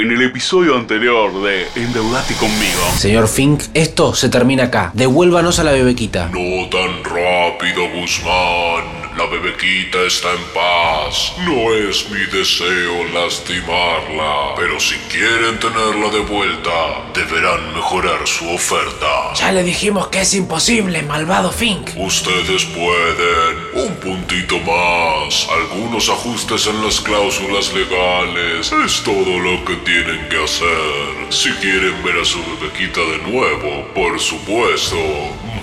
[0.00, 2.80] en el episodio anterior de Endeudate conmigo.
[2.96, 4.90] Señor Fink, esto se termina acá.
[4.94, 6.30] Devuélvanos a la bebequita.
[6.32, 9.00] No tan rápido, Guzmán.
[9.18, 11.34] La bebequita está en paz.
[11.44, 14.54] No es mi deseo lastimarla.
[14.56, 16.70] Pero si quieren tenerla de vuelta,
[17.12, 19.34] deberán mejorar su oferta.
[19.34, 21.90] Ya le dijimos que es imposible, malvado Fink.
[21.96, 23.69] Ustedes pueden.
[23.82, 25.48] Un puntito más.
[25.50, 28.72] Algunos ajustes en las cláusulas legales.
[28.84, 31.30] Es todo lo que tienen que hacer.
[31.30, 34.96] Si quieren ver a su bebequita de nuevo, por supuesto.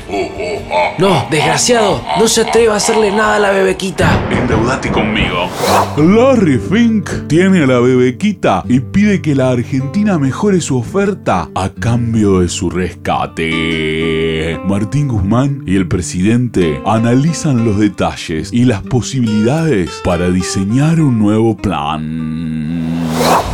[0.97, 4.09] No, desgraciado, no se atreva a hacerle nada a la bebequita.
[4.31, 5.49] Endeudate conmigo.
[5.97, 11.69] Larry Fink tiene a la bebequita y pide que la Argentina mejore su oferta a
[11.69, 14.26] cambio de su rescate.
[14.65, 21.55] Martín Guzmán y el presidente analizan los detalles y las posibilidades para diseñar un nuevo
[21.55, 22.87] plan.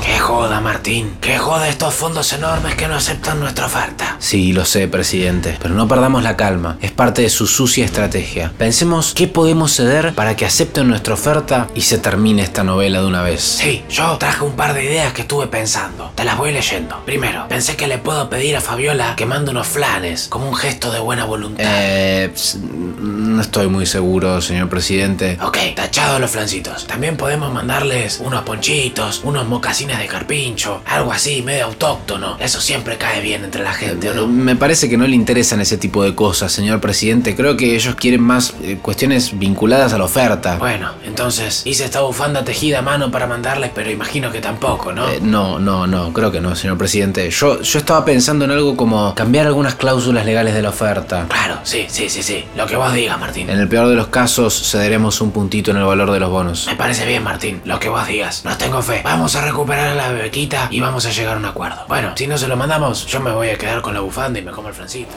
[0.05, 1.13] ¡Qué joda, Martín!
[1.21, 4.17] ¡Qué joda estos fondos enormes que no aceptan nuestra oferta!
[4.19, 6.77] Sí, lo sé, presidente, pero no perdamos la calma.
[6.81, 8.51] Es parte de su sucia estrategia.
[8.57, 13.07] Pensemos qué podemos ceder para que acepten nuestra oferta y se termine esta novela de
[13.07, 13.41] una vez.
[13.41, 16.11] Sí, yo traje un par de ideas que estuve pensando.
[16.15, 17.01] Te las voy leyendo.
[17.05, 20.91] Primero, pensé que le puedo pedir a Fabiola que mande unos flanes como un gesto
[20.91, 21.65] de buena voluntad.
[21.67, 25.37] Eh, ps, no estoy muy seguro, señor presidente.
[25.41, 26.85] Ok, tachados los flancitos.
[26.87, 32.37] También podemos mandarles unos ponchitos, unos mocasines de carpincho, algo así, medio autóctono.
[32.39, 34.27] Eso siempre cae bien entre la gente, ¿o no?
[34.27, 37.35] Me parece que no le interesan ese tipo de cosas, señor presidente.
[37.35, 40.57] Creo que ellos quieren más eh, cuestiones vinculadas a la oferta.
[40.57, 45.09] Bueno, entonces hice esta bufanda tejida a mano para mandarles, pero imagino que tampoco, ¿no?
[45.09, 47.29] Eh, no, no, no, creo que no, señor presidente.
[47.29, 51.25] Yo, yo estaba pensando en algo como cambiar algunas cláusulas legales de la oferta.
[51.29, 52.43] Claro, sí, sí, sí, sí.
[52.57, 53.49] Lo que vos digas, Martín.
[53.49, 56.67] En el peor de los casos, cederemos un puntito en el valor de los bonos.
[56.67, 57.61] Me parece bien, Martín.
[57.65, 58.43] Lo que vos digas.
[58.43, 59.01] No tengo fe.
[59.03, 61.85] Vamos a recuperar a la bebequita y vamos a llegar a un acuerdo.
[61.87, 64.41] Bueno, si no se lo mandamos, yo me voy a quedar con la bufanda y
[64.43, 65.11] me como el francito.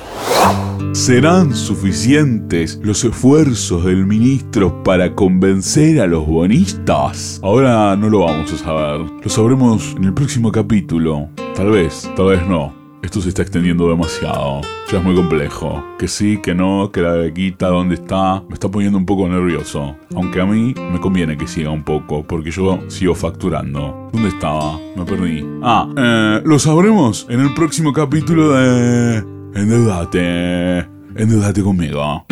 [0.92, 7.40] ¿Serán suficientes los esfuerzos del ministro para convencer a los bonistas?
[7.42, 9.00] Ahora no lo vamos a saber.
[9.22, 11.28] Lo sabremos en el próximo capítulo.
[11.54, 12.75] Tal vez, tal vez no.
[13.02, 14.62] Esto se está extendiendo demasiado.
[14.90, 15.84] Ya es muy complejo.
[15.98, 18.42] Que sí, que no, que la bequita, ¿dónde está?
[18.48, 19.96] Me está poniendo un poco nervioso.
[20.14, 24.10] Aunque a mí me conviene que siga un poco, porque yo sigo facturando.
[24.12, 24.78] ¿Dónde estaba?
[24.96, 25.44] Me perdí.
[25.62, 29.18] Ah, eh, lo sabremos en el próximo capítulo de...
[29.54, 30.78] Endeudate.
[31.16, 32.26] Endeudate conmigo.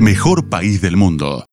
[0.00, 1.44] Mejor país del mundo.